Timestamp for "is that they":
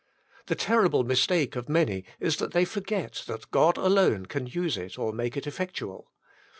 2.19-2.65